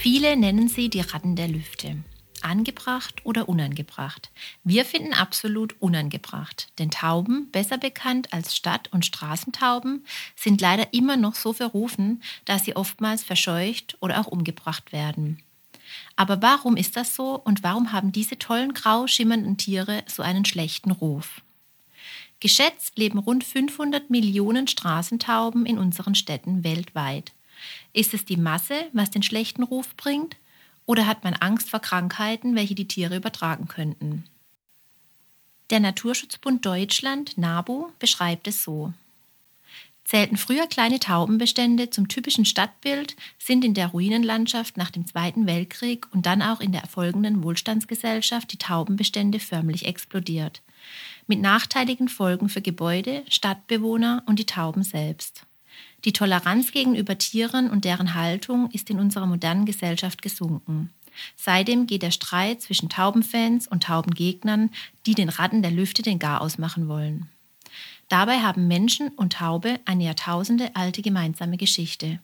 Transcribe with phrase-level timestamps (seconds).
[0.00, 1.96] Viele nennen sie die Ratten der Lüfte.
[2.40, 4.30] Angebracht oder unangebracht?
[4.62, 10.06] Wir finden absolut unangebracht, denn Tauben, besser bekannt als Stadt- und Straßentauben,
[10.36, 15.42] sind leider immer noch so verrufen, dass sie oftmals verscheucht oder auch umgebracht werden.
[16.14, 20.44] Aber warum ist das so und warum haben diese tollen grau schimmernden Tiere so einen
[20.44, 21.42] schlechten Ruf?
[22.38, 27.32] Geschätzt leben rund 500 Millionen Straßentauben in unseren Städten weltweit.
[27.92, 30.36] Ist es die Masse, was den schlechten Ruf bringt?
[30.86, 34.24] Oder hat man Angst vor Krankheiten, welche die Tiere übertragen könnten?
[35.70, 38.94] Der Naturschutzbund Deutschland, NABU, beschreibt es so.
[40.08, 46.06] Zählten früher kleine Taubenbestände zum typischen Stadtbild, sind in der Ruinenlandschaft nach dem Zweiten Weltkrieg
[46.14, 50.62] und dann auch in der folgenden Wohlstandsgesellschaft die Taubenbestände förmlich explodiert.
[51.26, 55.42] Mit nachteiligen Folgen für Gebäude, Stadtbewohner und die Tauben selbst.
[56.04, 60.90] Die Toleranz gegenüber Tieren und deren Haltung ist in unserer modernen Gesellschaft gesunken.
[61.36, 64.70] Seitdem geht der Streit zwischen Taubenfans und Taubengegnern,
[65.06, 67.28] die den Ratten der Lüfte den Garaus machen wollen.
[68.08, 72.20] Dabei haben Menschen und Taube eine Jahrtausende alte gemeinsame Geschichte.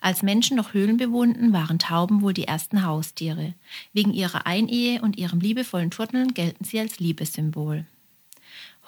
[0.00, 3.54] Als Menschen noch Höhlen bewohnten, waren Tauben wohl die ersten Haustiere.
[3.92, 7.84] Wegen ihrer Einehe und ihrem liebevollen Turteln gelten sie als Liebessymbol.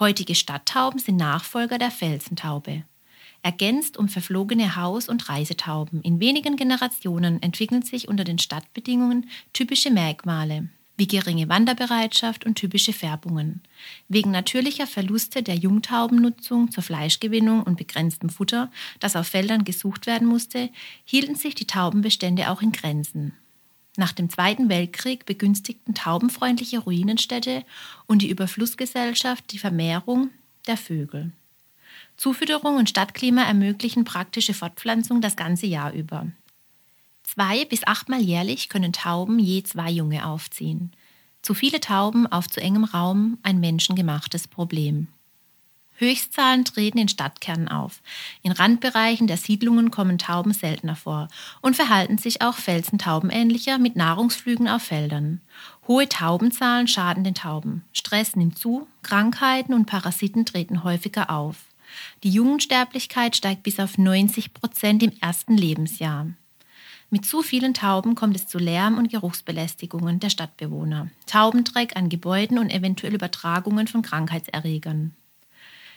[0.00, 2.84] Heutige Stadttauben sind Nachfolger der Felsentaube
[3.42, 6.02] ergänzt um verflogene Haus- und Reisetauben.
[6.02, 10.68] In wenigen Generationen entwickeln sich unter den Stadtbedingungen typische Merkmale
[11.00, 13.62] wie geringe Wanderbereitschaft und typische Färbungen.
[14.08, 20.28] Wegen natürlicher Verluste der Jungtaubennutzung zur Fleischgewinnung und begrenztem Futter, das auf Feldern gesucht werden
[20.28, 20.68] musste,
[21.06, 23.32] hielten sich die Taubenbestände auch in Grenzen.
[23.96, 27.64] Nach dem Zweiten Weltkrieg begünstigten taubenfreundliche Ruinenstädte
[28.06, 30.28] und die Überflussgesellschaft die Vermehrung
[30.66, 31.32] der Vögel.
[32.20, 36.26] Zufütterung und Stadtklima ermöglichen praktische Fortpflanzung das ganze Jahr über.
[37.22, 40.92] Zwei bis achtmal jährlich können Tauben je zwei Junge aufziehen.
[41.40, 45.08] Zu viele Tauben auf zu engem Raum ein menschengemachtes Problem.
[45.94, 48.02] Höchstzahlen treten in Stadtkernen auf.
[48.42, 51.28] In Randbereichen der Siedlungen kommen Tauben seltener vor
[51.62, 55.40] und verhalten sich auch Felsentaubenähnlicher mit Nahrungsflügen auf Feldern.
[55.88, 57.86] Hohe Taubenzahlen schaden den Tauben.
[57.94, 61.69] Stress nimmt zu, Krankheiten und Parasiten treten häufiger auf.
[62.22, 66.28] Die Jugendsterblichkeit steigt bis auf 90 Prozent im ersten Lebensjahr.
[67.12, 72.58] Mit zu vielen Tauben kommt es zu Lärm- und Geruchsbelästigungen der Stadtbewohner, Taubendreck an Gebäuden
[72.58, 75.16] und eventuell Übertragungen von Krankheitserregern.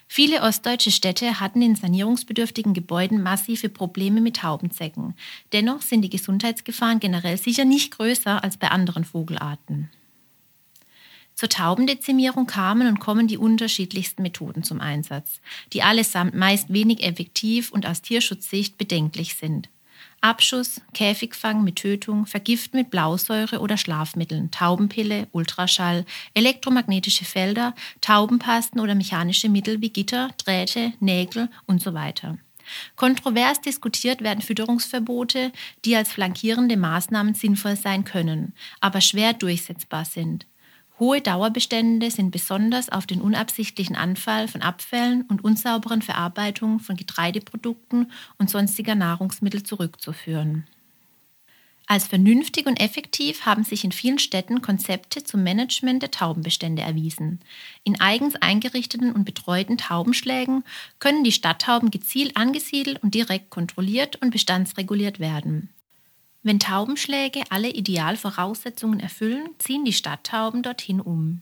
[0.07, 5.15] Viele ostdeutsche Städte hatten in sanierungsbedürftigen Gebäuden massive Probleme mit Taubenzecken.
[5.53, 9.89] Dennoch sind die Gesundheitsgefahren generell sicher nicht größer als bei anderen Vogelarten.
[11.35, 15.41] Zur Taubendezimierung kamen und kommen die unterschiedlichsten Methoden zum Einsatz,
[15.73, 19.69] die allesamt meist wenig effektiv und aus Tierschutzsicht bedenklich sind.
[20.21, 28.95] Abschuss, Käfigfang mit Tötung, Vergiften mit Blausäure oder Schlafmitteln, Taubenpille, Ultraschall, elektromagnetische Felder, Taubenpasten oder
[28.95, 32.38] mechanische Mittel wie Gitter, Drähte, Nägel und so weiter.
[32.95, 35.51] Kontrovers diskutiert werden Fütterungsverbote,
[35.83, 40.45] die als flankierende Maßnahmen sinnvoll sein können, aber schwer durchsetzbar sind.
[40.99, 48.12] Hohe Dauerbestände sind besonders auf den unabsichtlichen Anfall von Abfällen und unsauberen Verarbeitungen von Getreideprodukten
[48.38, 50.65] und sonstiger Nahrungsmittel zurückzuführen.
[51.85, 57.39] Als vernünftig und effektiv haben sich in vielen Städten Konzepte zum Management der Taubenbestände erwiesen.
[57.83, 60.63] In eigens eingerichteten und betreuten Taubenschlägen
[61.00, 65.69] können die Stadttauben gezielt angesiedelt und direkt kontrolliert und bestandsreguliert werden.
[66.44, 71.42] Wenn Taubenschläge alle Idealvoraussetzungen erfüllen, ziehen die Stadttauben dorthin um.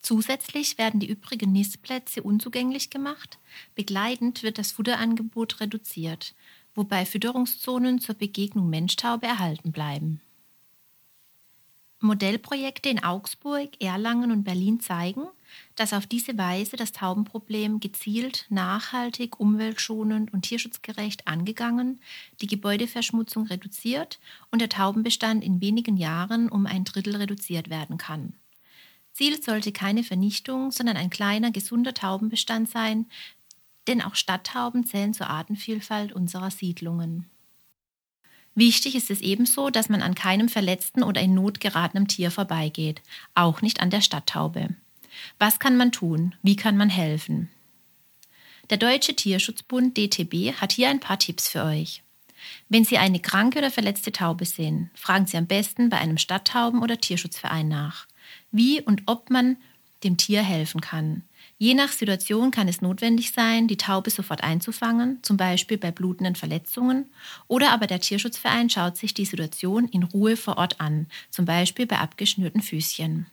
[0.00, 3.38] Zusätzlich werden die übrigen Nistplätze unzugänglich gemacht.
[3.74, 6.34] Begleitend wird das Futterangebot reduziert,
[6.74, 10.22] wobei Fütterungszonen zur Begegnung Menschtaube erhalten bleiben.
[12.00, 15.26] Modellprojekte in Augsburg, Erlangen und Berlin zeigen,
[15.74, 22.00] dass auf diese Weise das Taubenproblem gezielt, nachhaltig, umweltschonend und tierschutzgerecht angegangen,
[22.40, 24.18] die Gebäudeverschmutzung reduziert
[24.50, 28.34] und der Taubenbestand in wenigen Jahren um ein Drittel reduziert werden kann.
[29.12, 33.06] Ziel sollte keine Vernichtung, sondern ein kleiner, gesunder Taubenbestand sein,
[33.86, 37.30] denn auch Stadttauben zählen zur Artenvielfalt unserer Siedlungen.
[38.54, 43.02] Wichtig ist es ebenso, dass man an keinem verletzten oder in Not geratenen Tier vorbeigeht,
[43.34, 44.70] auch nicht an der Stadttaube.
[45.38, 46.34] Was kann man tun?
[46.42, 47.50] Wie kann man helfen?
[48.70, 52.02] Der Deutsche Tierschutzbund DTB hat hier ein paar Tipps für euch.
[52.68, 56.82] Wenn Sie eine kranke oder verletzte Taube sehen, fragen Sie am besten bei einem Stadttauben-
[56.82, 58.06] oder Tierschutzverein nach,
[58.50, 59.56] wie und ob man
[60.04, 61.22] dem Tier helfen kann.
[61.58, 66.34] Je nach Situation kann es notwendig sein, die Taube sofort einzufangen, zum Beispiel bei blutenden
[66.34, 67.06] Verletzungen,
[67.48, 71.86] oder aber der Tierschutzverein schaut sich die Situation in Ruhe vor Ort an, zum Beispiel
[71.86, 73.26] bei abgeschnürten Füßchen.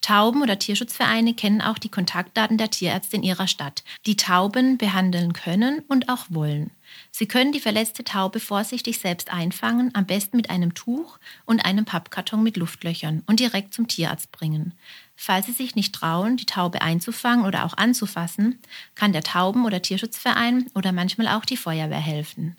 [0.00, 5.32] Tauben- oder Tierschutzvereine kennen auch die Kontaktdaten der Tierärzte in ihrer Stadt, die Tauben behandeln
[5.32, 6.70] können und auch wollen.
[7.10, 11.84] Sie können die verletzte Taube vorsichtig selbst einfangen, am besten mit einem Tuch und einem
[11.84, 14.72] Pappkarton mit Luftlöchern und direkt zum Tierarzt bringen.
[15.16, 18.60] Falls Sie sich nicht trauen, die Taube einzufangen oder auch anzufassen,
[18.94, 22.56] kann der Tauben- oder Tierschutzverein oder manchmal auch die Feuerwehr helfen.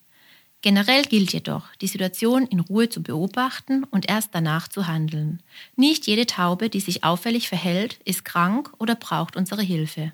[0.61, 5.43] Generell gilt jedoch, die Situation in Ruhe zu beobachten und erst danach zu handeln.
[5.75, 10.13] Nicht jede Taube, die sich auffällig verhält, ist krank oder braucht unsere Hilfe.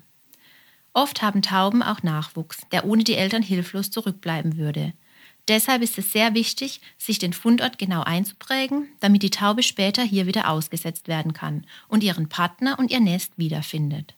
[0.92, 4.92] Oft haben Tauben auch Nachwuchs, der ohne die Eltern hilflos zurückbleiben würde.
[5.48, 10.26] Deshalb ist es sehr wichtig, sich den Fundort genau einzuprägen, damit die Taube später hier
[10.26, 14.14] wieder ausgesetzt werden kann und ihren Partner und ihr Nest wiederfindet.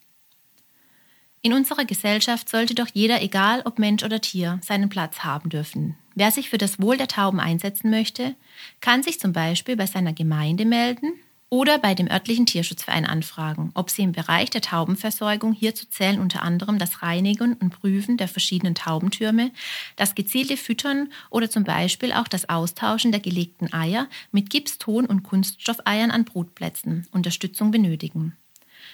[1.40, 5.96] In unserer Gesellschaft sollte doch jeder, egal ob Mensch oder Tier, seinen Platz haben dürfen.
[6.16, 8.34] Wer sich für das Wohl der Tauben einsetzen möchte,
[8.80, 11.12] kann sich zum Beispiel bei seiner Gemeinde melden
[11.50, 16.42] oder bei dem örtlichen Tierschutzverein anfragen, ob sie im Bereich der Taubenversorgung hierzu zählen unter
[16.42, 19.52] anderem das Reinigen und Prüfen der verschiedenen Taubentürme,
[19.96, 25.22] das gezielte Füttern oder zum Beispiel auch das Austauschen der gelegten Eier mit Gipston- und
[25.22, 28.38] Kunststoffeiern an Brutplätzen Unterstützung benötigen.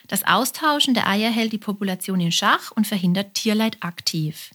[0.09, 4.51] Das Austauschen der Eier hält die Population in Schach und verhindert Tierleid aktiv.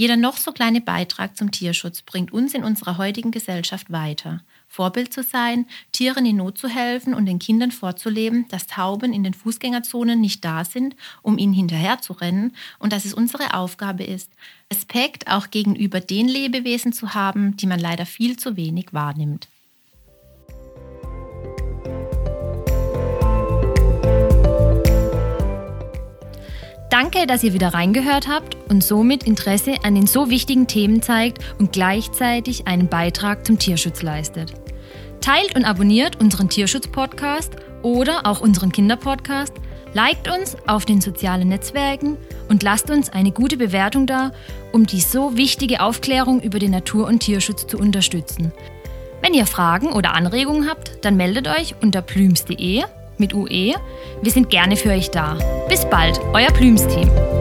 [0.00, 4.40] Jeder noch so kleine Beitrag zum Tierschutz bringt uns in unserer heutigen Gesellschaft weiter.
[4.66, 9.24] Vorbild zu sein, Tieren in Not zu helfen und den Kindern vorzuleben, dass Tauben in
[9.24, 14.04] den Fußgängerzonen nicht da sind, um ihnen hinterher zu rennen und dass es unsere Aufgabe
[14.04, 14.30] ist,
[14.72, 19.49] Respekt auch gegenüber den Lebewesen zu haben, die man leider viel zu wenig wahrnimmt.
[27.02, 31.38] Danke, dass ihr wieder reingehört habt und somit Interesse an den so wichtigen Themen zeigt
[31.58, 34.52] und gleichzeitig einen Beitrag zum Tierschutz leistet.
[35.22, 39.54] Teilt und abonniert unseren Tierschutz-Podcast oder auch unseren Kinderpodcast,
[39.94, 42.18] liked uns auf den sozialen Netzwerken
[42.50, 44.32] und lasst uns eine gute Bewertung da,
[44.70, 48.52] um die so wichtige Aufklärung über den Natur- und Tierschutz zu unterstützen.
[49.22, 52.82] Wenn ihr Fragen oder Anregungen habt, dann meldet euch unter plüms.de
[53.20, 53.74] mit UE.
[54.22, 55.38] Wir sind gerne für euch da.
[55.68, 57.39] Bis bald, euer Plüms-Team.